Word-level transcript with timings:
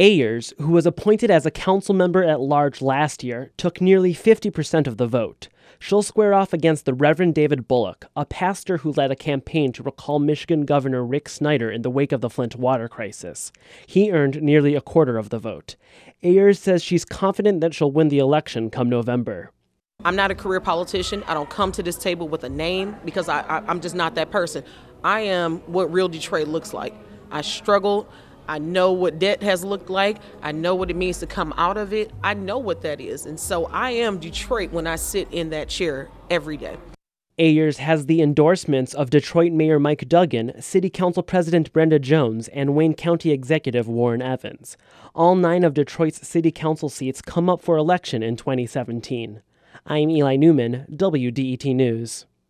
Ayers, 0.00 0.54
who 0.56 0.68
was 0.68 0.86
appointed 0.86 1.30
as 1.30 1.44
a 1.44 1.50
council 1.50 1.94
member 1.94 2.24
at 2.24 2.40
large 2.40 2.80
last 2.80 3.22
year, 3.22 3.52
took 3.58 3.82
nearly 3.82 4.14
50% 4.14 4.86
of 4.86 4.96
the 4.96 5.06
vote. 5.06 5.48
She'll 5.78 6.02
square 6.02 6.32
off 6.32 6.54
against 6.54 6.86
the 6.86 6.94
Reverend 6.94 7.34
David 7.34 7.68
Bullock, 7.68 8.06
a 8.16 8.24
pastor 8.24 8.78
who 8.78 8.92
led 8.92 9.10
a 9.10 9.16
campaign 9.16 9.72
to 9.72 9.82
recall 9.82 10.18
Michigan 10.18 10.64
Governor 10.64 11.04
Rick 11.04 11.28
Snyder 11.28 11.70
in 11.70 11.82
the 11.82 11.90
wake 11.90 12.12
of 12.12 12.22
the 12.22 12.30
Flint 12.30 12.56
water 12.56 12.88
crisis. 12.88 13.52
He 13.86 14.10
earned 14.10 14.40
nearly 14.40 14.74
a 14.74 14.80
quarter 14.80 15.18
of 15.18 15.28
the 15.28 15.38
vote. 15.38 15.76
Ayers 16.22 16.58
says 16.58 16.82
she's 16.82 17.04
confident 17.04 17.60
that 17.60 17.74
she'll 17.74 17.92
win 17.92 18.08
the 18.08 18.20
election 18.20 18.70
come 18.70 18.88
November. 18.88 19.52
I'm 20.02 20.16
not 20.16 20.30
a 20.30 20.34
career 20.34 20.60
politician. 20.60 21.22
I 21.24 21.34
don't 21.34 21.50
come 21.50 21.72
to 21.72 21.82
this 21.82 21.98
table 21.98 22.26
with 22.26 22.42
a 22.44 22.48
name 22.48 22.96
because 23.04 23.28
I, 23.28 23.42
I'm 23.68 23.82
just 23.82 23.94
not 23.94 24.14
that 24.14 24.30
person. 24.30 24.64
I 25.04 25.20
am 25.20 25.58
what 25.66 25.92
real 25.92 26.08
Detroit 26.08 26.48
looks 26.48 26.72
like. 26.72 26.94
I 27.30 27.42
struggled. 27.42 28.06
I 28.48 28.58
know 28.58 28.92
what 28.92 29.18
debt 29.18 29.42
has 29.42 29.64
looked 29.64 29.90
like. 29.90 30.18
I 30.42 30.52
know 30.52 30.74
what 30.74 30.90
it 30.90 30.96
means 30.96 31.18
to 31.18 31.26
come 31.26 31.54
out 31.56 31.76
of 31.76 31.92
it. 31.92 32.10
I 32.22 32.34
know 32.34 32.58
what 32.58 32.82
that 32.82 33.00
is. 33.00 33.26
And 33.26 33.38
so 33.38 33.66
I 33.66 33.90
am 33.90 34.18
Detroit 34.18 34.72
when 34.72 34.86
I 34.86 34.96
sit 34.96 35.28
in 35.30 35.50
that 35.50 35.68
chair 35.68 36.08
every 36.30 36.56
day. 36.56 36.76
Ayers 37.38 37.78
has 37.78 38.04
the 38.04 38.20
endorsements 38.20 38.92
of 38.92 39.08
Detroit 39.08 39.50
Mayor 39.50 39.78
Mike 39.78 40.06
Duggan, 40.08 40.60
City 40.60 40.90
Council 40.90 41.22
President 41.22 41.72
Brenda 41.72 41.98
Jones, 41.98 42.48
and 42.48 42.74
Wayne 42.74 42.92
County 42.92 43.30
Executive 43.30 43.88
Warren 43.88 44.20
Evans. 44.20 44.76
All 45.14 45.34
nine 45.34 45.64
of 45.64 45.72
Detroit's 45.72 46.28
City 46.28 46.50
Council 46.50 46.90
seats 46.90 47.22
come 47.22 47.48
up 47.48 47.62
for 47.62 47.78
election 47.78 48.22
in 48.22 48.36
2017. 48.36 49.40
I'm 49.86 50.10
Eli 50.10 50.36
Newman, 50.36 50.84
WDET 50.90 51.74
News. 51.74 52.26